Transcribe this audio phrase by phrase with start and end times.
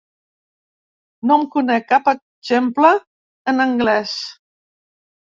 [1.31, 2.89] No en conec cap exemple
[3.53, 4.15] en anglès.